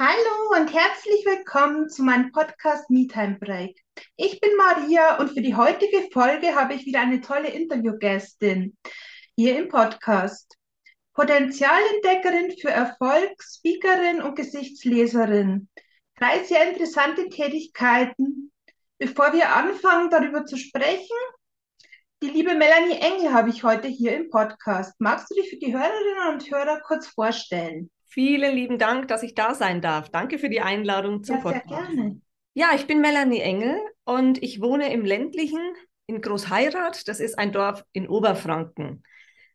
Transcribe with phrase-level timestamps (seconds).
[0.00, 3.82] Hallo und herzlich willkommen zu meinem Podcast MeTime Break.
[4.14, 8.76] Ich bin Maria und für die heutige Folge habe ich wieder eine tolle Interviewgästin
[9.34, 10.56] hier im Podcast.
[11.14, 15.68] Potenzialentdeckerin für Erfolg, Speakerin und Gesichtsleserin.
[16.16, 18.52] Drei sehr interessante Tätigkeiten.
[18.98, 21.18] Bevor wir anfangen, darüber zu sprechen,
[22.22, 24.94] die liebe Melanie Engel habe ich heute hier im Podcast.
[25.00, 27.90] Magst du dich für die Hörerinnen und Hörer kurz vorstellen?
[28.08, 30.08] Vielen lieben Dank, dass ich da sein darf.
[30.08, 31.68] Danke für die Einladung zum ja, Podcast.
[31.68, 32.20] Sehr gerne.
[32.54, 35.60] Ja, ich bin Melanie Engel und ich wohne im ländlichen
[36.06, 37.06] in Großheirath.
[37.06, 39.04] Das ist ein Dorf in Oberfranken.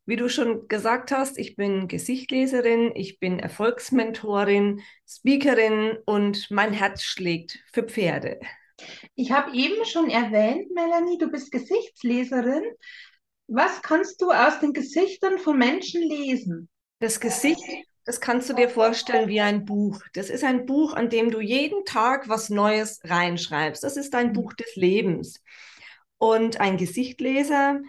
[0.06, 7.04] Wie du schon gesagt hast, ich bin Gesichtleserin, ich bin Erfolgsmentorin, Speakerin und mein Herz
[7.04, 8.40] schlägt für Pferde.
[9.16, 12.64] Ich habe eben schon erwähnt, Melanie, du bist Gesichtsleserin.
[13.48, 16.70] Was kannst du aus den Gesichtern von Menschen lesen?
[17.00, 17.64] Das Gesicht,
[18.06, 20.02] das kannst du dir vorstellen wie ein Buch.
[20.14, 23.84] Das ist ein Buch, an dem du jeden Tag was Neues reinschreibst.
[23.84, 25.42] Das ist ein Buch des Lebens.
[26.18, 27.82] Und ein Gesichtleser,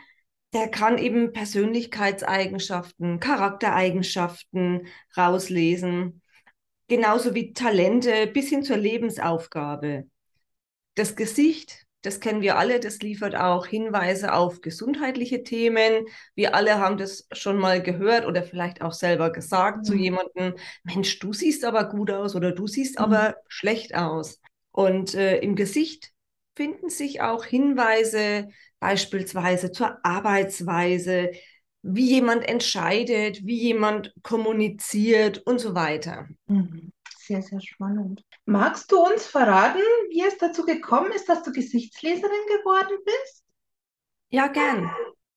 [0.53, 6.23] der kann eben Persönlichkeitseigenschaften, Charaktereigenschaften rauslesen,
[6.89, 10.05] genauso wie Talente bis hin zur Lebensaufgabe.
[10.95, 16.05] Das Gesicht, das kennen wir alle, das liefert auch Hinweise auf gesundheitliche Themen.
[16.35, 19.85] Wir alle haben das schon mal gehört oder vielleicht auch selber gesagt mhm.
[19.85, 23.05] zu jemandem, Mensch, du siehst aber gut aus oder du siehst mhm.
[23.05, 24.41] aber schlecht aus.
[24.71, 26.13] Und äh, im Gesicht
[26.55, 28.49] finden sich auch Hinweise
[28.81, 31.31] beispielsweise zur Arbeitsweise,
[31.81, 36.29] wie jemand entscheidet, wie jemand kommuniziert und so weiter.
[36.49, 36.94] Mhm.
[37.27, 38.23] Sehr, sehr spannend.
[38.45, 39.81] Magst du uns verraten,
[40.11, 43.43] wie es dazu gekommen ist, dass du Gesichtsleserin geworden bist?
[44.29, 44.91] Ja, gern.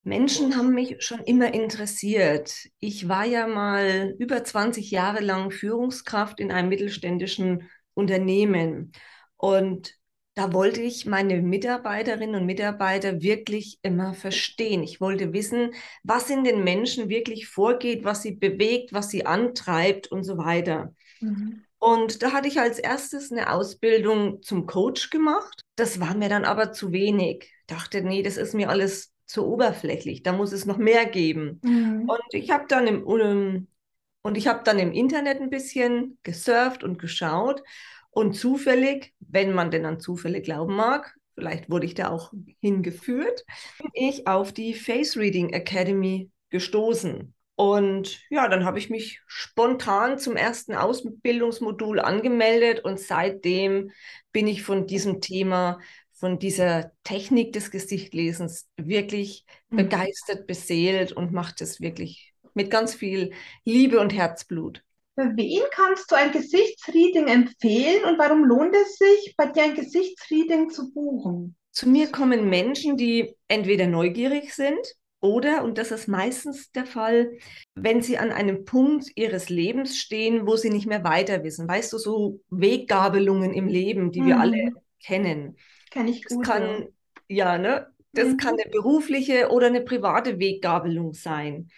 [0.04, 2.54] Menschen haben mich schon immer interessiert.
[2.80, 8.92] Ich war ja mal über 20 Jahre lang Führungskraft in einem mittelständischen Unternehmen.
[9.38, 9.94] Und
[10.34, 14.84] da wollte ich meine Mitarbeiterinnen und Mitarbeiter wirklich immer verstehen.
[14.84, 15.72] Ich wollte wissen,
[16.04, 20.94] was in den Menschen wirklich vorgeht, was sie bewegt, was sie antreibt und so weiter.
[21.22, 21.64] Mhm.
[21.88, 25.62] Und da hatte ich als erstes eine Ausbildung zum Coach gemacht.
[25.78, 27.44] Das war mir dann aber zu wenig.
[27.44, 30.22] Ich dachte, nee, das ist mir alles zu oberflächlich.
[30.22, 31.62] Da muss es noch mehr geben.
[31.64, 32.10] Mhm.
[32.10, 37.00] Und ich habe dann im und ich habe dann im Internet ein bisschen gesurft und
[37.00, 37.64] geschaut
[38.10, 43.46] und zufällig, wenn man denn an Zufälle glauben mag, vielleicht wurde ich da auch hingeführt,
[43.80, 47.34] bin ich auf die Face Reading Academy gestoßen.
[47.58, 53.90] Und ja, dann habe ich mich spontan zum ersten Ausbildungsmodul angemeldet und seitdem
[54.32, 55.80] bin ich von diesem Thema,
[56.14, 59.78] von dieser Technik des Gesichtlesens wirklich mhm.
[59.78, 63.32] begeistert, beseelt und mache das wirklich mit ganz viel
[63.66, 64.84] Liebe und Herzblut.
[65.16, 69.74] Für wen kannst du ein Gesichtsreading empfehlen und warum lohnt es sich, bei dir ein
[69.74, 71.56] Gesichtsreading zu buchen?
[71.72, 77.32] Zu mir kommen Menschen, die entweder neugierig sind, oder, und das ist meistens der Fall,
[77.74, 81.68] wenn sie an einem Punkt ihres Lebens stehen, wo sie nicht mehr weiter wissen.
[81.68, 84.28] Weißt du, so Weggabelungen im Leben, die mhm.
[84.28, 84.72] wir alle
[85.04, 85.58] kennen.
[85.90, 86.46] Kann ich gut.
[86.46, 86.88] Das kann,
[87.28, 87.88] ja, ne?
[88.14, 88.38] Das mhm.
[88.38, 91.70] kann eine berufliche oder eine private Weggabelung sein.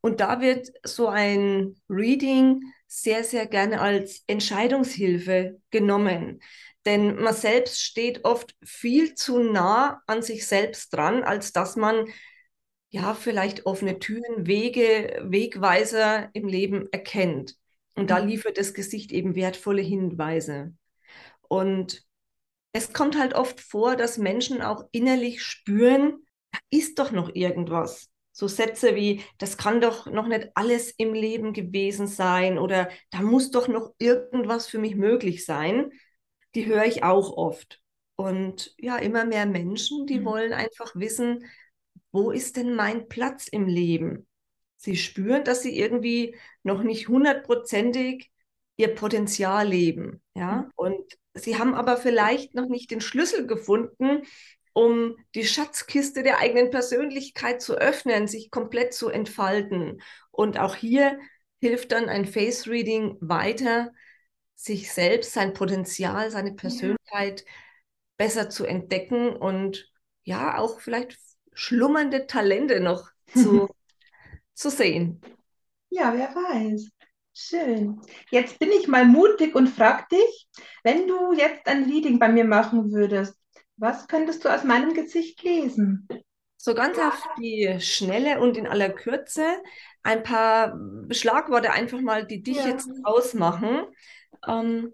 [0.00, 6.40] Und da wird so ein Reading sehr, sehr gerne als Entscheidungshilfe genommen.
[6.84, 12.06] Denn man selbst steht oft viel zu nah an sich selbst dran, als dass man
[12.94, 17.56] ja, vielleicht offene Türen, Wege, Wegweiser im Leben erkennt.
[17.96, 18.28] Und da mhm.
[18.28, 20.74] liefert das Gesicht eben wertvolle Hinweise.
[21.42, 22.04] Und
[22.70, 28.10] es kommt halt oft vor, dass Menschen auch innerlich spüren, da ist doch noch irgendwas.
[28.30, 33.22] So Sätze wie, das kann doch noch nicht alles im Leben gewesen sein oder da
[33.22, 35.90] muss doch noch irgendwas für mich möglich sein,
[36.54, 37.80] die höre ich auch oft.
[38.14, 40.26] Und ja, immer mehr Menschen, die mhm.
[40.26, 41.44] wollen einfach wissen,
[42.14, 44.26] wo ist denn mein Platz im Leben?
[44.76, 48.30] Sie spüren, dass sie irgendwie noch nicht hundertprozentig
[48.76, 50.70] ihr Potenzial leben, ja, mhm.
[50.76, 54.22] und sie haben aber vielleicht noch nicht den Schlüssel gefunden,
[54.72, 60.00] um die Schatzkiste der eigenen Persönlichkeit zu öffnen, sich komplett zu entfalten.
[60.30, 61.18] Und auch hier
[61.60, 63.92] hilft dann ein Face Reading weiter,
[64.54, 67.46] sich selbst, sein Potenzial, seine Persönlichkeit ja.
[68.16, 69.90] besser zu entdecken und
[70.24, 71.18] ja, auch vielleicht
[71.54, 73.68] schlummernde Talente noch zu,
[74.52, 75.20] zu sehen.
[75.90, 76.90] Ja, wer weiß.
[77.32, 78.00] Schön.
[78.30, 80.48] Jetzt bin ich mal mutig und frag dich,
[80.84, 83.36] wenn du jetzt ein Reading bei mir machen würdest,
[83.76, 86.06] was könntest du aus meinem Gesicht lesen?
[86.56, 89.44] So ganz auf die Schnelle und in aller Kürze
[90.02, 90.78] ein paar
[91.10, 92.68] Schlagworte einfach mal, die dich ja.
[92.68, 93.82] jetzt ausmachen.
[94.46, 94.92] Ähm,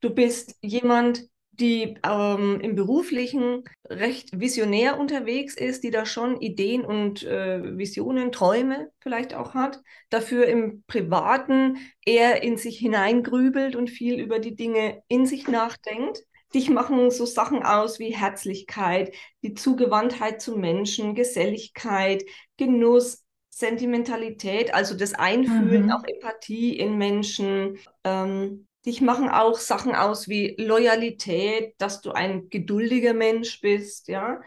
[0.00, 1.28] du bist jemand,
[1.60, 8.32] die ähm, im beruflichen recht visionär unterwegs ist, die da schon Ideen und äh, Visionen,
[8.32, 9.80] Träume vielleicht auch hat,
[10.10, 16.24] dafür im privaten eher in sich hineingrübelt und viel über die Dinge in sich nachdenkt.
[16.54, 22.24] Dich machen so Sachen aus wie Herzlichkeit, die Zugewandtheit zu Menschen, Geselligkeit,
[22.56, 25.92] Genuss, Sentimentalität, also das Einfühlen, mhm.
[25.92, 32.50] auch Empathie in Menschen, ähm, Dich machen auch Sachen aus wie Loyalität, dass du ein
[32.50, 34.40] geduldiger Mensch bist, ja.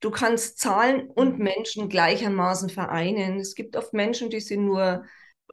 [0.00, 1.44] Du kannst Zahlen und mhm.
[1.44, 3.40] Menschen gleichermaßen vereinen.
[3.40, 5.04] Es gibt oft Menschen, die sind nur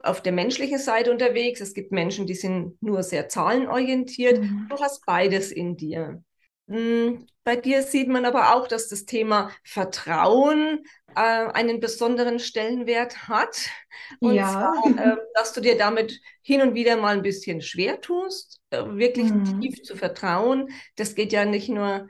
[0.02, 1.60] auf der menschlichen Seite unterwegs.
[1.60, 4.40] Es gibt Menschen, die sind nur sehr zahlenorientiert.
[4.40, 4.66] Mhm.
[4.68, 6.22] Du hast beides in dir.
[6.68, 10.84] Hm, bei dir sieht man aber auch, dass das Thema Vertrauen
[11.14, 13.68] äh, einen besonderen Stellenwert hat.
[14.20, 14.50] Und ja.
[14.50, 18.82] zwar, äh, dass du dir damit hin und wieder mal ein bisschen schwer tust, äh,
[18.82, 19.60] wirklich mhm.
[19.60, 20.70] tief zu vertrauen.
[20.96, 22.08] Das geht ja nicht nur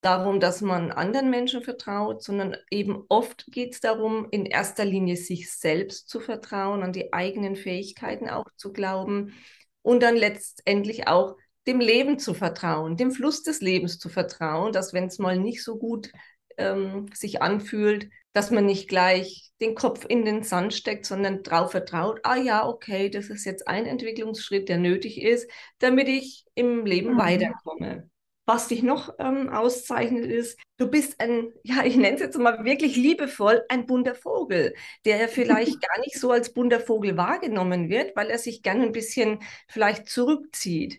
[0.00, 5.16] darum, dass man anderen Menschen vertraut, sondern eben oft geht es darum, in erster Linie
[5.16, 9.34] sich selbst zu vertrauen, an die eigenen Fähigkeiten auch zu glauben
[9.82, 11.36] und dann letztendlich auch
[11.68, 15.62] dem Leben zu vertrauen, dem Fluss des Lebens zu vertrauen, dass wenn es mal nicht
[15.62, 16.10] so gut
[16.56, 21.72] ähm, sich anfühlt, dass man nicht gleich den Kopf in den Sand steckt, sondern darauf
[21.72, 26.86] vertraut, ah ja, okay, das ist jetzt ein Entwicklungsschritt, der nötig ist, damit ich im
[26.86, 27.18] Leben mhm.
[27.18, 28.10] weiterkomme.
[28.46, 32.64] Was dich noch ähm, auszeichnet ist, du bist ein, ja, ich nenne es jetzt mal
[32.64, 34.74] wirklich liebevoll, ein bunter Vogel,
[35.04, 38.92] der vielleicht gar nicht so als bunter Vogel wahrgenommen wird, weil er sich gerne ein
[38.92, 40.98] bisschen vielleicht zurückzieht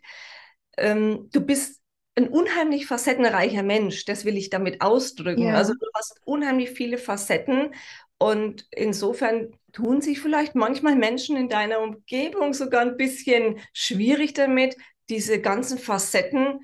[0.79, 1.81] ähm, du bist
[2.15, 5.43] ein unheimlich facettenreicher Mensch, das will ich damit ausdrücken.
[5.43, 5.55] Ja.
[5.55, 7.73] Also du hast unheimlich viele Facetten
[8.17, 14.75] und insofern tun sich vielleicht manchmal Menschen in deiner Umgebung sogar ein bisschen schwierig damit,
[15.09, 16.59] diese ganzen Facetten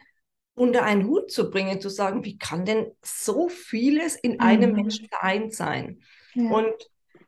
[0.55, 4.75] unter einen Hut zu bringen, zu sagen, wie kann denn so vieles in einem mhm.
[4.75, 6.01] Menschen vereint sein?
[6.33, 6.49] Ja.
[6.49, 6.73] Und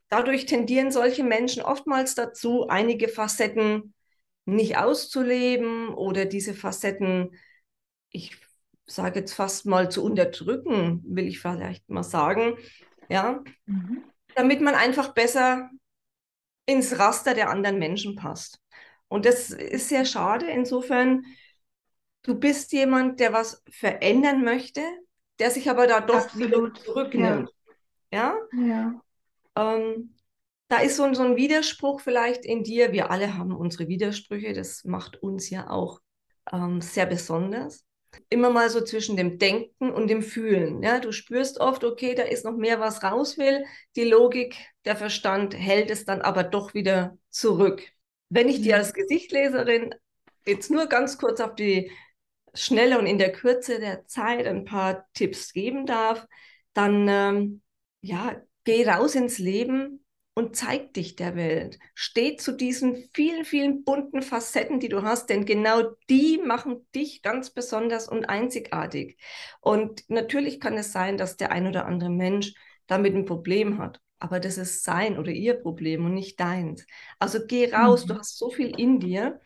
[0.09, 3.93] dadurch tendieren solche Menschen oftmals dazu, einige Facetten
[4.47, 7.35] nicht auszuleben oder diese Facetten,
[8.09, 8.37] ich
[8.85, 12.57] sage jetzt fast mal zu unterdrücken, will ich vielleicht mal sagen,
[13.09, 14.03] ja, mhm.
[14.35, 15.69] damit man einfach besser
[16.65, 18.61] ins Raster der anderen Menschen passt.
[19.09, 20.47] Und das ist sehr schade.
[20.47, 21.25] Insofern,
[22.23, 24.81] du bist jemand, der was verändern möchte,
[25.39, 26.77] der sich aber da doch Absolut.
[26.79, 27.49] zurücknimmt.
[28.11, 28.33] Ja.
[28.53, 28.65] ja?
[28.65, 29.01] ja.
[29.57, 30.16] Ähm,
[30.67, 32.91] da ist so, so ein Widerspruch vielleicht in dir.
[32.91, 34.53] Wir alle haben unsere Widersprüche.
[34.53, 36.01] Das macht uns ja auch
[36.51, 37.85] ähm, sehr besonders.
[38.29, 40.81] Immer mal so zwischen dem Denken und dem Fühlen.
[40.81, 43.65] Ja, du spürst oft, okay, da ist noch mehr, was raus will.
[43.95, 44.55] Die Logik,
[44.85, 47.83] der Verstand hält es dann aber doch wieder zurück.
[48.29, 49.93] Wenn ich dir als Gesichtleserin
[50.45, 51.91] jetzt nur ganz kurz auf die
[52.53, 56.25] Schnelle und in der Kürze der Zeit ein paar Tipps geben darf,
[56.73, 57.61] dann ähm,
[58.01, 60.05] ja, geh raus ins Leben,
[60.37, 61.79] und zeig dich der Welt.
[61.95, 65.81] Steh zu diesen vielen, vielen bunten Facetten, die du hast, denn genau
[66.11, 69.17] die machen dich ganz besonders und einzigartig.
[69.61, 72.53] Und natürlich kann es sein, dass der ein oder andere Mensch
[72.85, 73.99] damit ein Problem hat.
[74.19, 76.85] Aber das ist sein oder ihr Problem und nicht deins.
[77.17, 78.09] Also geh raus, mhm.
[78.09, 79.41] du hast so viel in dir,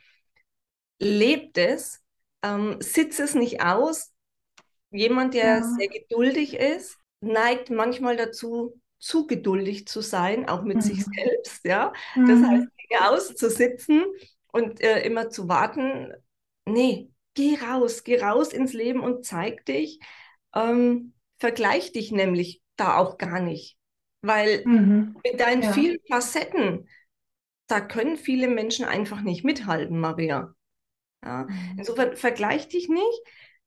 [0.99, 2.03] lebt es,
[2.43, 4.11] ähm, sitz es nicht aus.
[4.89, 5.63] Jemand, der ja.
[5.63, 10.81] sehr geduldig ist, neigt manchmal dazu, zu geduldig zu sein, auch mit mhm.
[10.81, 11.91] sich selbst, ja.
[12.15, 12.27] Mhm.
[12.27, 14.03] Das heißt, Dinge auszusitzen
[14.53, 16.13] und äh, immer zu warten.
[16.65, 19.99] Nee, geh raus, geh raus ins Leben und zeig dich.
[20.55, 23.77] Ähm, vergleich dich nämlich da auch gar nicht.
[24.21, 25.17] Weil mhm.
[25.23, 25.73] mit deinen ja.
[25.73, 26.87] vielen Facetten,
[27.67, 30.53] da können viele Menschen einfach nicht mithalten, Maria.
[31.23, 31.45] Ja?
[31.45, 31.75] Mhm.
[31.79, 33.21] Insofern vergleich dich nicht,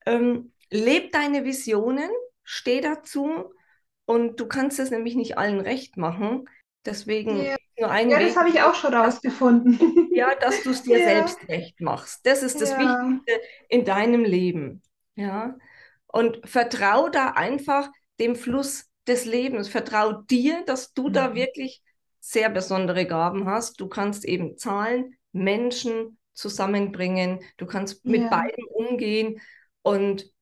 [0.07, 2.11] ähm, leb deine Visionen,
[2.45, 3.53] steh dazu
[4.06, 6.44] und du kannst es nämlich nicht allen recht machen.
[6.84, 7.56] Deswegen ja.
[7.78, 9.78] nur ein Ja, Weg, das habe ich auch schon rausgefunden.
[10.14, 11.06] Ja, dass du es dir ja.
[11.06, 12.25] selbst recht machst.
[12.25, 12.78] Das ist das ja.
[12.78, 13.32] Wichtigste
[13.68, 14.80] in deinem Leben.
[15.16, 15.56] Ja.
[16.06, 19.66] Und vertrau da einfach dem Fluss des Lebens.
[19.68, 21.12] Vertrau dir, dass du mhm.
[21.14, 21.82] da wirklich
[22.20, 23.80] sehr besondere Gaben hast.
[23.80, 27.40] Du kannst eben Zahlen, Menschen zusammenbringen.
[27.56, 29.40] Du kannst mit beiden umgehen.
[29.82, 30.32] Und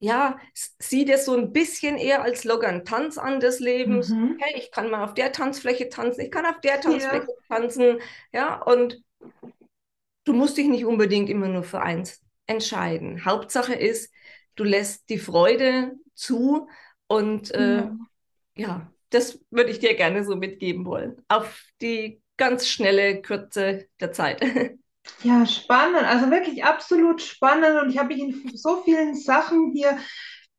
[0.00, 0.38] ja,
[0.78, 4.08] sieh das so ein bisschen eher als lockeren Tanz an des Lebens.
[4.08, 4.38] Mhm.
[4.40, 7.56] Hey, ich kann mal auf der Tanzfläche tanzen, ich kann auf der Tanzfläche ja.
[7.56, 7.98] tanzen.
[8.32, 9.02] Ja, und
[10.24, 13.26] du musst dich nicht unbedingt immer nur für eins entscheiden.
[13.26, 14.10] Hauptsache ist,
[14.56, 16.66] du lässt die Freude zu
[17.06, 17.96] und äh, ja.
[18.56, 21.22] ja, das würde ich dir gerne so mitgeben wollen.
[21.28, 24.40] Auf die ganz schnelle Kürze der Zeit.
[25.22, 29.98] Ja, spannend, also wirklich absolut spannend und ich habe mich in so vielen Sachen hier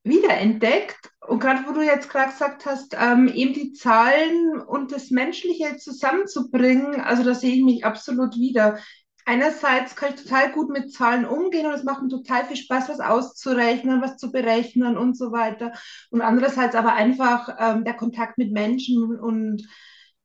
[0.03, 1.09] wiederentdeckt.
[1.27, 5.77] Und gerade wo du jetzt gerade gesagt hast, ähm, eben die Zahlen und das Menschliche
[5.77, 8.79] zusammenzubringen, also da sehe ich mich absolut wieder.
[9.25, 12.89] Einerseits kann ich total gut mit Zahlen umgehen und es macht mir total viel Spaß,
[12.89, 15.73] was auszurechnen, was zu berechnen und so weiter.
[16.09, 19.67] Und andererseits aber einfach ähm, der Kontakt mit Menschen und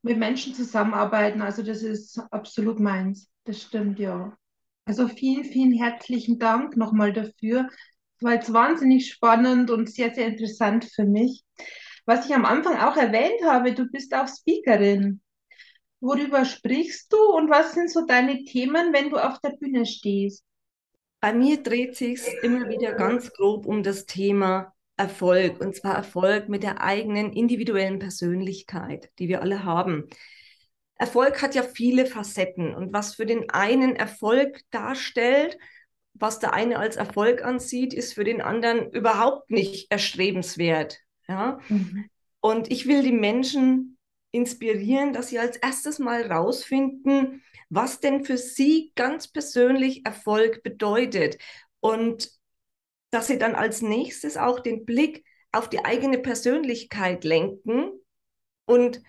[0.03, 1.43] mit Menschen zusammenarbeiten.
[1.43, 3.29] Also das ist absolut meins.
[3.47, 4.37] Das stimmt, ja.
[4.85, 7.69] Also vielen, vielen herzlichen Dank nochmal dafür.
[8.17, 11.45] Es war jetzt wahnsinnig spannend und sehr, sehr interessant für mich.
[12.07, 15.21] Was ich am Anfang auch erwähnt habe, du bist auch Speakerin.
[16.01, 20.45] Worüber sprichst du und was sind so deine Themen, wenn du auf der Bühne stehst?
[21.21, 26.49] Bei mir dreht sich immer wieder ganz grob um das Thema Erfolg und zwar Erfolg
[26.49, 30.09] mit der eigenen individuellen Persönlichkeit, die wir alle haben.
[30.99, 35.59] Erfolg hat ja viele Facetten und was für den einen Erfolg darstellt,
[36.15, 40.99] was der eine als Erfolg ansieht, ist für den anderen überhaupt nicht erstrebenswert.
[41.29, 41.61] Ja?
[41.69, 42.09] Mhm.
[42.41, 43.99] Und ich will die Menschen
[44.31, 51.39] inspirieren, dass sie als erstes mal rausfinden, was denn für sie ganz persönlich Erfolg bedeutet.
[51.81, 52.31] Und
[53.11, 57.91] dass sie dann als nächstes auch den Blick auf die eigene Persönlichkeit lenken
[58.67, 59.03] und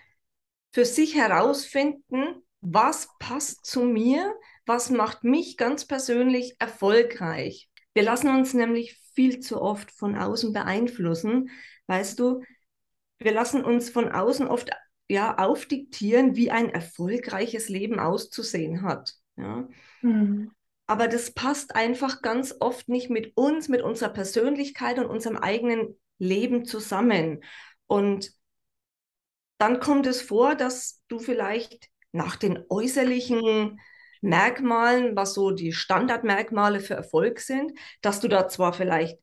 [0.72, 4.34] für sich herausfinden, was passt zu mir,
[4.66, 7.68] was macht mich ganz persönlich erfolgreich.
[7.94, 11.50] Wir lassen uns nämlich viel zu oft von außen beeinflussen.
[11.86, 12.42] Weißt du,
[13.18, 14.70] wir lassen uns von außen oft
[15.08, 19.14] ja aufdiktieren, wie ein erfolgreiches Leben auszusehen hat.
[19.36, 19.68] Ja.
[20.02, 20.52] Mhm.
[20.86, 25.98] Aber das passt einfach ganz oft nicht mit uns, mit unserer Persönlichkeit und unserem eigenen
[26.18, 27.42] Leben zusammen.
[27.86, 28.32] Und
[29.58, 33.80] dann kommt es vor, dass du vielleicht nach den äußerlichen
[34.20, 39.18] Merkmalen, was so die Standardmerkmale für Erfolg sind, dass du da zwar vielleicht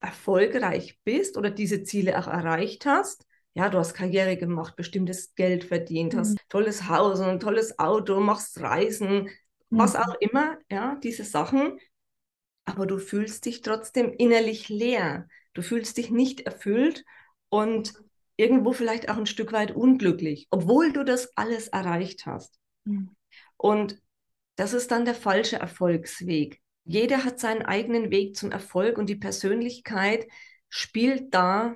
[0.00, 3.24] erfolgreich bist oder diese Ziele auch erreicht hast.
[3.54, 6.18] Ja, du hast Karriere gemacht, bestimmtes Geld verdient, mhm.
[6.18, 9.30] hast tolles Haus und ein tolles Auto, machst Reisen,
[9.70, 10.00] was mhm.
[10.00, 11.78] auch immer, ja, diese Sachen.
[12.64, 15.26] Aber du fühlst dich trotzdem innerlich leer.
[15.54, 17.04] Du fühlst dich nicht erfüllt
[17.48, 17.94] und
[18.38, 22.58] irgendwo vielleicht auch ein Stück weit unglücklich, obwohl du das alles erreicht hast.
[22.84, 23.10] Mhm.
[23.58, 24.00] Und
[24.56, 26.60] das ist dann der falsche Erfolgsweg.
[26.84, 30.26] Jeder hat seinen eigenen Weg zum Erfolg und die Persönlichkeit
[30.70, 31.74] spielt da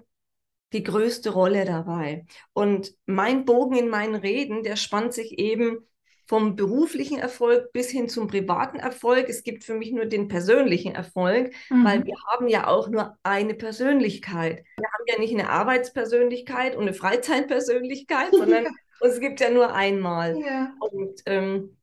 [0.73, 2.25] die größte Rolle dabei.
[2.55, 5.87] Und mein Bogen in meinen Reden, der spannt sich eben
[6.27, 9.29] vom beruflichen Erfolg bis hin zum privaten Erfolg.
[9.29, 11.85] Es gibt für mich nur den persönlichen Erfolg, mhm.
[11.85, 14.65] weil wir haben ja auch nur eine Persönlichkeit.
[14.77, 18.67] Wir haben ja nicht eine Arbeitspersönlichkeit und eine Freizeitpersönlichkeit, sondern
[19.01, 20.39] es gibt ja nur einmal.
[20.41, 20.75] Ja.
[20.81, 21.77] Und ähm,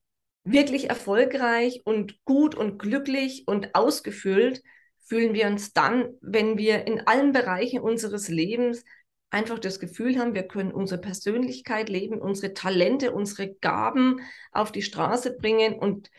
[0.43, 4.63] wirklich erfolgreich und gut und glücklich und ausgefüllt
[5.01, 8.83] fühlen wir uns dann, wenn wir in allen Bereichen unseres Lebens
[9.31, 14.21] einfach das Gefühl haben, wir können unsere Persönlichkeit leben, unsere Talente, unsere Gaben
[14.51, 16.09] auf die Straße bringen und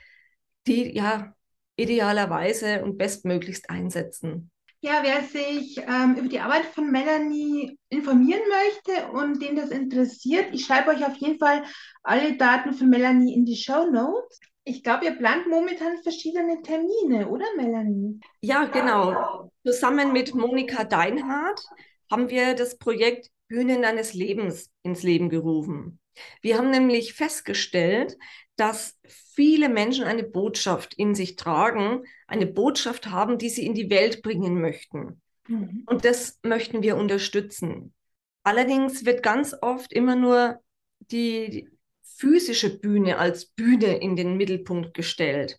[0.66, 1.34] die ja
[1.76, 4.50] idealerweise und bestmöglichst einsetzen.
[4.82, 10.54] Ja, wer sich ähm, über die Arbeit von Melanie informieren möchte und den das interessiert,
[10.54, 11.64] ich schreibe euch auf jeden Fall
[12.02, 14.40] alle Daten von Melanie in die Show Notes.
[14.64, 18.20] Ich glaube, ihr plant momentan verschiedene Termine, oder Melanie?
[18.40, 19.50] Ja, genau.
[19.66, 21.62] Zusammen mit Monika Deinhardt
[22.10, 25.99] haben wir das Projekt Bühnen deines Lebens ins Leben gerufen.
[26.42, 28.16] Wir haben nämlich festgestellt,
[28.56, 33.90] dass viele Menschen eine Botschaft in sich tragen, eine Botschaft haben, die sie in die
[33.90, 35.22] Welt bringen möchten.
[35.48, 35.84] Mhm.
[35.86, 37.94] Und das möchten wir unterstützen.
[38.42, 40.60] Allerdings wird ganz oft immer nur
[40.98, 41.68] die
[42.02, 45.58] physische Bühne als Bühne in den Mittelpunkt gestellt.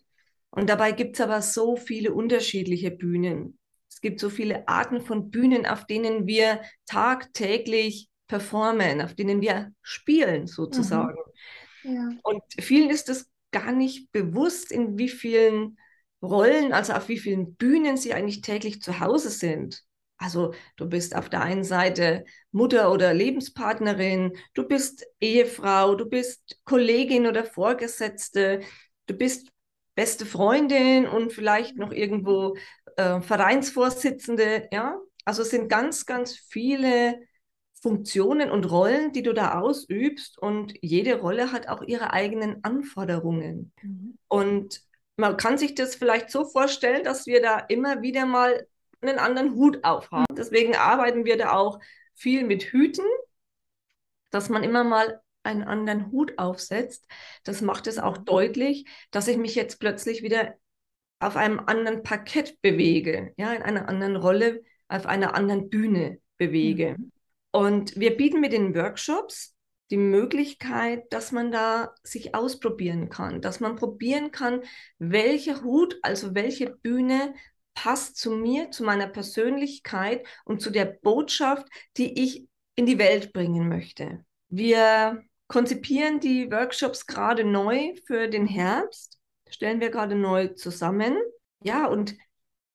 [0.50, 3.58] Und dabei gibt es aber so viele unterschiedliche Bühnen
[4.02, 10.46] gibt so viele Arten von Bühnen, auf denen wir tagtäglich performen, auf denen wir spielen
[10.46, 11.18] sozusagen.
[11.82, 11.94] Mhm.
[11.94, 12.08] Ja.
[12.22, 15.76] Und vielen ist es gar nicht bewusst, in wie vielen
[16.22, 19.82] Rollen, also auf wie vielen Bühnen sie eigentlich täglich zu Hause sind.
[20.16, 26.58] Also du bist auf der einen Seite Mutter oder Lebenspartnerin, du bist Ehefrau, du bist
[26.64, 28.60] Kollegin oder Vorgesetzte,
[29.08, 29.50] du bist
[29.94, 32.56] beste Freundin und vielleicht noch irgendwo
[32.96, 34.96] äh, Vereinsvorsitzende, ja.
[35.26, 37.20] Also es sind ganz, ganz viele
[37.82, 43.72] Funktionen und Rollen, die du da ausübst und jede Rolle hat auch ihre eigenen Anforderungen.
[43.82, 44.18] Mhm.
[44.28, 44.82] Und
[45.16, 48.66] man kann sich das vielleicht so vorstellen, dass wir da immer wieder mal
[49.00, 50.26] einen anderen Hut aufhaben.
[50.36, 51.80] Deswegen arbeiten wir da auch
[52.14, 53.04] viel mit Hüten,
[54.30, 57.06] dass man immer mal einen anderen Hut aufsetzt,
[57.42, 60.54] das macht es auch deutlich, dass ich mich jetzt plötzlich wieder
[61.18, 66.96] auf einem anderen Parkett bewege, ja, in einer anderen Rolle, auf einer anderen Bühne bewege.
[66.96, 67.12] Mhm.
[67.52, 69.54] Und wir bieten mit den Workshops
[69.90, 74.62] die Möglichkeit, dass man da sich ausprobieren kann, dass man probieren kann,
[74.98, 77.34] welcher Hut, also welche Bühne
[77.74, 81.66] passt zu mir, zu meiner Persönlichkeit und zu der Botschaft,
[81.98, 84.24] die ich in die Welt bringen möchte.
[84.48, 89.18] Wir konzipieren die Workshops gerade neu für den Herbst,
[89.48, 91.18] stellen wir gerade neu zusammen.
[91.62, 92.16] Ja, und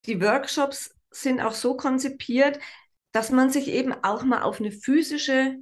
[0.05, 2.59] die Workshops sind auch so konzipiert,
[3.11, 5.57] dass man sich eben auch mal auf eine physische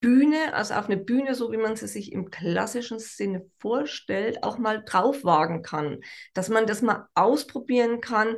[0.00, 4.58] Bühne, also auf eine Bühne, so wie man sie sich im klassischen Sinne vorstellt, auch
[4.58, 6.00] mal draufwagen kann.
[6.34, 8.36] Dass man das mal ausprobieren kann,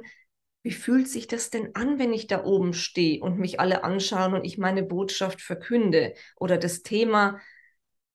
[0.62, 4.34] wie fühlt sich das denn an, wenn ich da oben stehe und mich alle anschauen
[4.34, 7.40] und ich meine Botschaft verkünde oder das Thema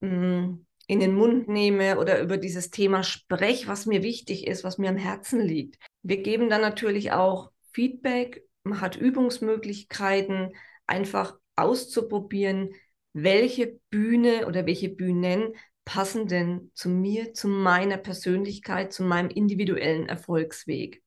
[0.01, 4.63] mh, hm, in den Mund nehme oder über dieses Thema spreche, was mir wichtig ist,
[4.63, 5.77] was mir am Herzen liegt.
[6.01, 10.55] Wir geben dann natürlich auch Feedback, man hat Übungsmöglichkeiten,
[10.87, 12.73] einfach auszuprobieren,
[13.13, 20.07] welche Bühne oder welche Bühnen passen denn zu mir, zu meiner Persönlichkeit, zu meinem individuellen
[20.07, 21.01] Erfolgsweg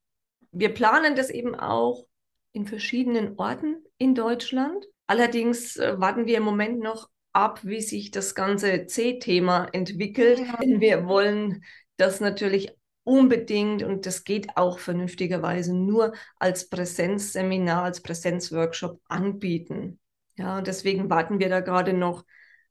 [0.52, 2.06] wir planen das eben auch
[2.52, 4.86] in verschiedenen Orten in Deutschland.
[5.06, 10.38] Allerdings äh, warten wir im Moment noch ab, wie sich das ganze C-Thema entwickelt.
[10.38, 10.58] Ja.
[10.58, 11.64] Denn wir wollen
[11.96, 12.70] das natürlich
[13.04, 19.98] unbedingt und das geht auch vernünftigerweise nur als Präsenzseminar, als Präsenzworkshop anbieten.
[20.36, 22.24] Ja, und deswegen warten wir da gerade noch,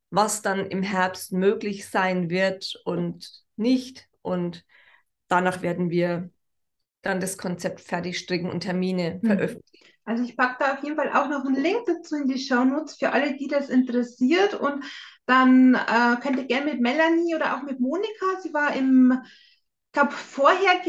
[0.10, 4.08] was dann im Herbst möglich sein wird und nicht.
[4.22, 4.66] Und
[5.28, 6.30] danach werden wir
[7.02, 9.28] dann das Konzept fertig stricken und Termine mhm.
[9.28, 9.88] veröffentlichen.
[10.04, 12.64] Also ich packe da auf jeden Fall auch noch einen Link dazu in die Show
[12.64, 14.56] Notes für alle, die das interessiert.
[14.56, 14.84] Und
[15.26, 19.22] dann äh, könnt ihr gerne mit Melanie oder auch mit Monika, sie war im,
[19.92, 20.82] ich glaube, vorher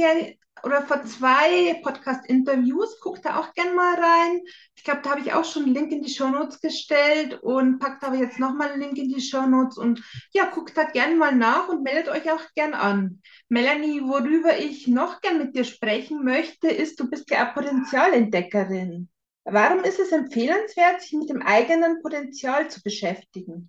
[0.62, 3.00] oder vor zwei Podcast-Interviews.
[3.00, 4.40] Guckt da auch gerne mal rein.
[4.76, 7.80] Ich glaube, da habe ich auch schon einen Link in die Show Notes gestellt und
[7.80, 9.76] packt aber jetzt nochmal einen Link in die Show Notes.
[9.76, 13.20] Und ja, guckt da gerne mal nach und meldet euch auch gern an.
[13.48, 19.08] Melanie, worüber ich noch gern mit dir sprechen möchte, ist, du bist ja Potenzialentdeckerin.
[19.42, 23.68] Warum ist es empfehlenswert, sich mit dem eigenen Potenzial zu beschäftigen?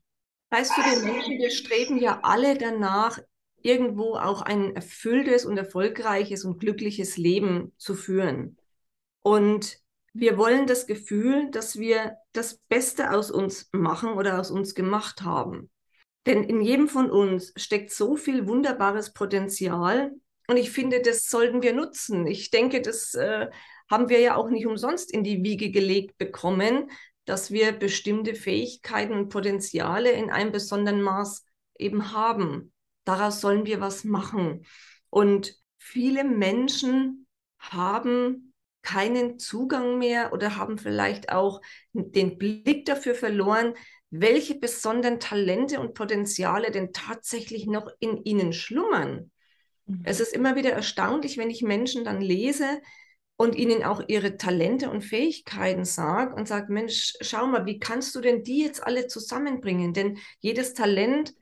[0.51, 3.17] Weißt du, wir Menschen, wir streben ja alle danach,
[3.63, 8.57] irgendwo auch ein erfülltes und erfolgreiches und glückliches Leben zu führen.
[9.23, 9.79] Und
[10.13, 15.23] wir wollen das Gefühl, dass wir das Beste aus uns machen oder aus uns gemacht
[15.23, 15.71] haben.
[16.25, 20.11] Denn in jedem von uns steckt so viel wunderbares Potenzial
[20.47, 22.27] und ich finde, das sollten wir nutzen.
[22.27, 23.47] Ich denke, das äh,
[23.89, 26.91] haben wir ja auch nicht umsonst in die Wiege gelegt bekommen,
[27.25, 31.45] dass wir bestimmte Fähigkeiten und Potenziale in einem besonderen Maß
[31.77, 32.72] eben haben
[33.05, 34.65] daraus sollen wir was machen.
[35.09, 37.27] Und viele Menschen
[37.59, 41.61] haben keinen Zugang mehr oder haben vielleicht auch
[41.93, 43.73] den Blick dafür verloren,
[44.09, 49.31] welche besonderen Talente und Potenziale denn tatsächlich noch in ihnen schlummern.
[49.87, 50.01] Mhm.
[50.03, 52.81] Es ist immer wieder erstaunlich, wenn ich Menschen dann lese
[53.37, 58.13] und ihnen auch ihre Talente und Fähigkeiten sage und sage, Mensch, schau mal, wie kannst
[58.15, 59.93] du denn die jetzt alle zusammenbringen?
[59.93, 61.33] Denn jedes Talent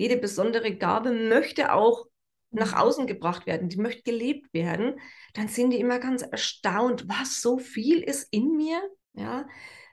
[0.00, 2.06] jede besondere Gabe möchte auch
[2.50, 2.78] nach mhm.
[2.78, 4.98] außen gebracht werden, die möchte gelebt werden,
[5.34, 8.80] dann sind die immer ganz erstaunt, was so viel ist in mir.
[9.12, 9.46] Ja,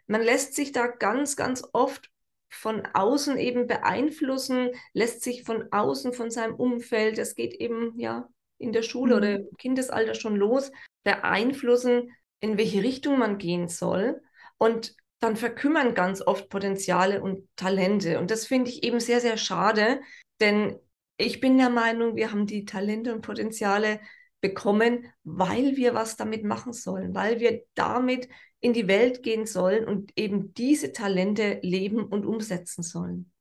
[0.08, 2.10] man lässt sich da ganz, ganz oft
[2.50, 8.30] von außen eben beeinflussen, lässt sich von außen, von seinem Umfeld, es geht eben ja
[8.60, 9.18] in der Schule mhm.
[9.18, 10.72] oder im Kindesalter schon los,
[11.04, 14.22] beeinflussen, in welche Richtung man gehen soll.
[14.58, 18.20] Und dann verkümmern ganz oft Potenziale und Talente.
[18.20, 20.02] Und das finde ich eben sehr, sehr schade,
[20.40, 20.78] denn
[21.18, 24.00] ich bin der Meinung, wir haben die Talente und Potenziale
[24.40, 29.86] bekommen, weil wir was damit machen sollen, weil wir damit in die Welt gehen sollen
[29.88, 33.32] und eben diese Talente leben und umsetzen sollen.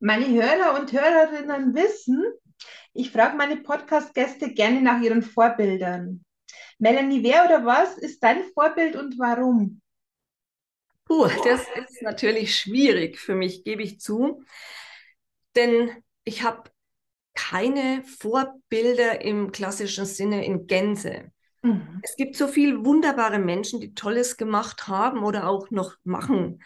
[0.00, 2.24] Meine Hörer und Hörerinnen wissen,
[2.92, 6.24] ich frage meine Podcast-Gäste gerne nach ihren Vorbildern.
[6.78, 9.80] Melanie, wer oder was ist dein Vorbild und warum?
[11.06, 14.42] Puh, das ist natürlich schwierig für mich, gebe ich zu.
[15.54, 15.90] Denn
[16.24, 16.70] ich habe
[17.34, 21.32] keine Vorbilder im klassischen Sinne in Gänze.
[21.62, 22.00] Mhm.
[22.02, 26.62] Es gibt so viele wunderbare Menschen, die Tolles gemacht haben oder auch noch machen.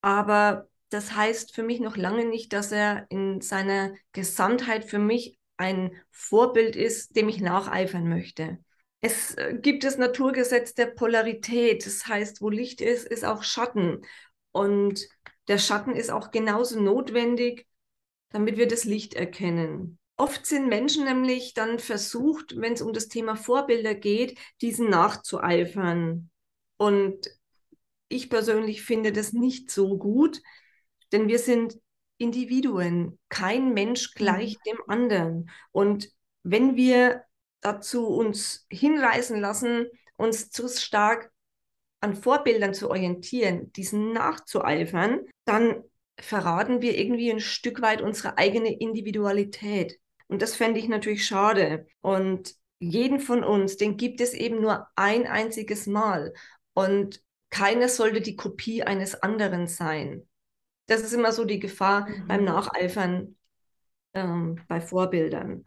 [0.00, 5.38] Aber das heißt für mich noch lange nicht, dass er in seiner Gesamtheit für mich
[5.56, 8.58] ein Vorbild ist, dem ich nacheifern möchte.
[9.06, 11.86] Es äh, gibt das Naturgesetz der Polarität.
[11.86, 14.02] Das heißt, wo Licht ist, ist auch Schatten.
[14.52, 15.08] Und
[15.48, 17.66] der Schatten ist auch genauso notwendig
[18.30, 19.98] damit wir das Licht erkennen.
[20.16, 26.30] Oft sind Menschen nämlich dann versucht, wenn es um das Thema Vorbilder geht, diesen nachzueifern.
[26.76, 27.26] Und
[28.08, 30.42] ich persönlich finde das nicht so gut,
[31.12, 31.78] denn wir sind
[32.18, 33.18] Individuen.
[33.28, 34.70] Kein Mensch gleicht mhm.
[34.70, 35.50] dem anderen.
[35.72, 36.08] Und
[36.42, 37.24] wenn wir
[37.66, 41.30] dazu uns hinreißen lassen, uns zu stark
[42.00, 45.82] an Vorbildern zu orientieren, diesen nachzueifern, dann
[46.18, 49.98] verraten wir irgendwie ein Stück weit unsere eigene Individualität.
[50.28, 51.86] Und das fände ich natürlich schade.
[52.00, 56.32] Und jeden von uns, den gibt es eben nur ein einziges Mal.
[56.74, 60.28] Und keiner sollte die Kopie eines anderen sein.
[60.86, 62.28] Das ist immer so die Gefahr mhm.
[62.28, 63.36] beim Nacheifern
[64.14, 65.64] ähm, bei Vorbildern.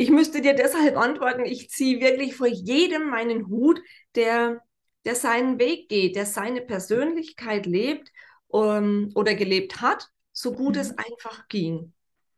[0.00, 3.80] Ich müsste dir deshalb antworten, ich ziehe wirklich vor jedem meinen Hut,
[4.14, 4.62] der,
[5.04, 8.12] der seinen Weg geht, der seine Persönlichkeit lebt
[8.46, 10.80] um, ähm, oder gelebt hat, so gut mhm.
[10.82, 11.92] es einfach ging.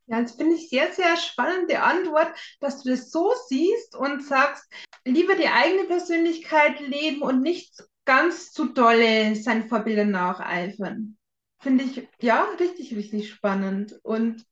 [0.06, 4.64] Ja, das finde ich sehr, sehr spannende Antwort, dass du das so siehst und sagst,
[5.04, 11.18] lieber die eigene Persönlichkeit leben und nicht ganz zu dolle seinen Vorbildern nacheifern.
[11.58, 14.46] Finde ich, ja, richtig, richtig spannend und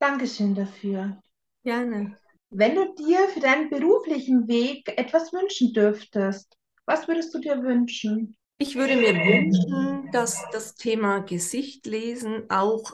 [0.00, 1.22] Dankeschön dafür.
[1.62, 2.16] Gerne.
[2.54, 8.36] Wenn du dir für deinen beruflichen Weg etwas wünschen dürftest, was würdest du dir wünschen?
[8.58, 12.92] Ich würde mir wünschen, dass das Thema Gesicht lesen auch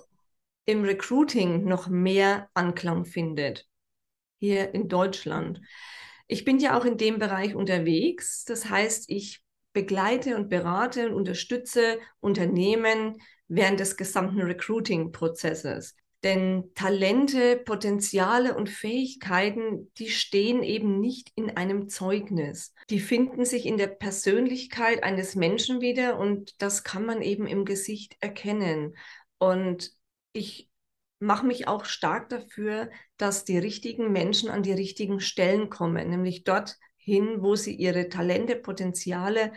[0.64, 3.66] im Recruiting noch mehr Anklang findet,
[4.38, 5.60] hier in Deutschland.
[6.28, 8.44] Ich bin ja auch in dem Bereich unterwegs.
[8.44, 9.42] Das heißt, ich
[9.72, 13.16] begleite und berate und unterstütze Unternehmen
[13.48, 15.96] während des gesamten Recruiting-Prozesses.
[16.24, 22.74] Denn Talente, Potenziale und Fähigkeiten, die stehen eben nicht in einem Zeugnis.
[22.90, 27.64] Die finden sich in der Persönlichkeit eines Menschen wieder und das kann man eben im
[27.64, 28.96] Gesicht erkennen.
[29.38, 29.92] Und
[30.32, 30.68] ich
[31.20, 36.42] mache mich auch stark dafür, dass die richtigen Menschen an die richtigen Stellen kommen, nämlich
[36.42, 39.52] dorthin, wo sie ihre Talente, Potenziale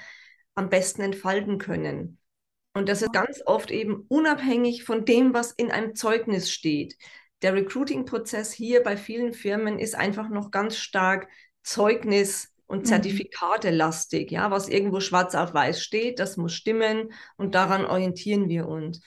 [0.53, 2.19] am besten entfalten können.
[2.73, 6.97] Und das ist ganz oft eben unabhängig von dem, was in einem Zeugnis steht.
[7.41, 11.27] Der Recruiting-Prozess hier bei vielen Firmen ist einfach noch ganz stark
[11.63, 12.85] Zeugnis- und mhm.
[12.85, 14.31] Zertifikate-lastig.
[14.31, 19.01] Ja, was irgendwo schwarz auf weiß steht, das muss stimmen und daran orientieren wir uns.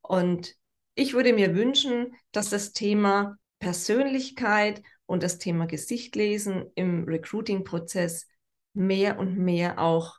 [0.00, 0.54] Und
[0.96, 8.26] ich würde mir wünschen, dass das Thema Persönlichkeit und das Thema Gesichtlesen im Recruiting-Prozess
[8.72, 10.18] mehr und mehr auch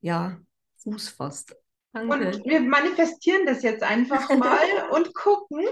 [0.00, 0.40] ja,
[0.78, 1.56] Fuß fasst.
[1.92, 2.14] Danke.
[2.14, 5.64] Und wir manifestieren das jetzt einfach mal und gucken.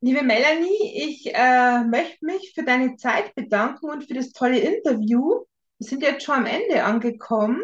[0.00, 5.44] Liebe Melanie, ich äh, möchte mich für deine Zeit bedanken und für das tolle Interview.
[5.78, 7.62] Wir sind jetzt schon am Ende angekommen.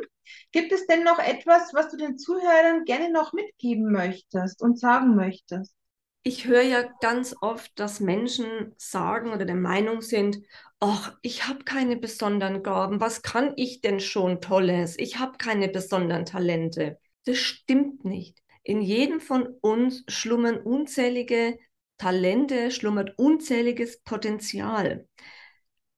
[0.52, 5.16] Gibt es denn noch etwas, was du den Zuhörern gerne noch mitgeben möchtest und sagen
[5.16, 5.74] möchtest?
[6.22, 10.38] Ich höre ja ganz oft, dass Menschen sagen oder der Meinung sind,
[10.78, 14.98] ach, ich habe keine besonderen Gaben, was kann ich denn schon Tolles?
[14.98, 16.98] Ich habe keine besonderen Talente.
[17.24, 18.38] Das stimmt nicht.
[18.62, 21.58] In jedem von uns schlummern unzählige
[21.98, 25.06] Talente, schlummert unzähliges Potenzial.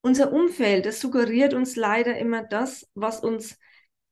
[0.01, 3.57] Unser Umfeld, das suggeriert uns leider immer das, was uns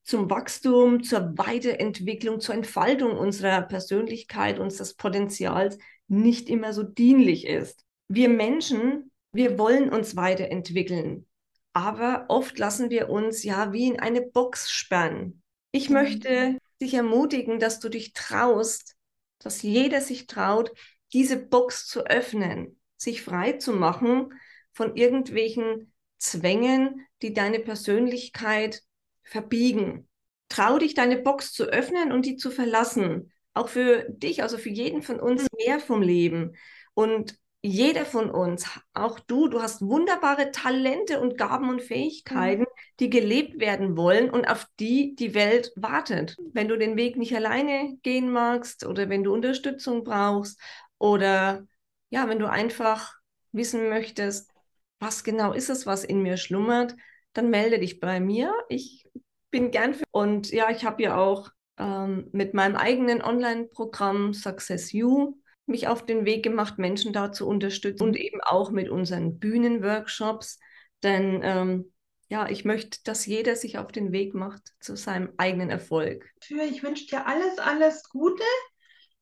[0.04, 7.84] zum Wachstum, zur Weiterentwicklung, zur Entfaltung unserer Persönlichkeit, unseres Potenzials nicht immer so dienlich ist.
[8.08, 11.26] Wir Menschen, wir wollen uns weiterentwickeln,
[11.72, 15.42] aber oft lassen wir uns ja wie in eine Box sperren.
[15.72, 18.96] Ich möchte dich ermutigen, dass du dich traust,
[19.38, 20.72] dass jeder sich traut,
[21.12, 24.32] diese Box zu öffnen, sich frei zu machen
[24.72, 28.82] von irgendwelchen Zwängen, die deine Persönlichkeit
[29.22, 30.08] verbiegen.
[30.48, 33.32] Trau dich, deine Box zu öffnen und die zu verlassen.
[33.54, 36.56] Auch für dich, also für jeden von uns mehr vom Leben.
[36.94, 42.69] Und jeder von uns, auch du, du hast wunderbare Talente und Gaben und Fähigkeiten, mhm.
[43.00, 46.36] Die gelebt werden wollen und auf die die Welt wartet.
[46.52, 50.60] Wenn du den Weg nicht alleine gehen magst oder wenn du Unterstützung brauchst
[50.98, 51.66] oder
[52.10, 53.14] ja, wenn du einfach
[53.52, 54.50] wissen möchtest,
[54.98, 56.94] was genau ist es, was in mir schlummert,
[57.32, 58.52] dann melde dich bei mir.
[58.68, 59.06] Ich
[59.50, 64.92] bin gern für und ja, ich habe ja auch ähm, mit meinem eigenen Online-Programm Success
[64.92, 69.38] You mich auf den Weg gemacht, Menschen da zu unterstützen und eben auch mit unseren
[69.38, 70.58] Bühnenworkshops.
[71.02, 71.92] Denn ähm,
[72.30, 76.30] ja, ich möchte, dass jeder sich auf den Weg macht zu seinem eigenen Erfolg.
[76.48, 78.44] Ich wünsche dir alles, alles Gute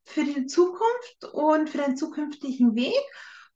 [0.05, 3.01] für die Zukunft und für deinen zukünftigen Weg.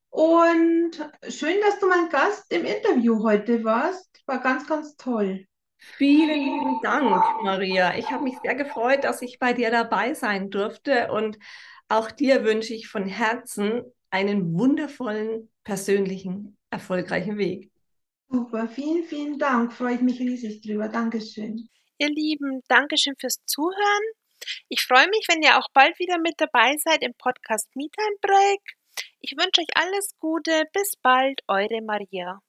[0.09, 0.93] Und
[1.29, 4.23] schön, dass du mein Gast im Interview heute warst.
[4.25, 5.47] War ganz, ganz toll.
[5.77, 7.95] Vielen lieben Dank, Maria.
[7.97, 11.38] Ich habe mich sehr gefreut, dass ich bei dir dabei sein durfte und
[11.88, 17.71] auch dir wünsche ich von Herzen einen wundervollen, persönlichen, erfolgreichen Weg.
[18.33, 19.75] Super, vielen, vielen Dank.
[19.75, 20.88] Freue ich mich riesig drüber.
[20.88, 21.68] Dankeschön.
[21.99, 24.05] Ihr Lieben, Dankeschön fürs Zuhören.
[24.71, 28.61] Ich freue mich, wenn ihr auch bald wieder mit dabei seid im Podcast MeTime Break.
[29.21, 30.64] Ich wünsche euch alles Gute.
[30.73, 32.40] Bis bald, eure Maria.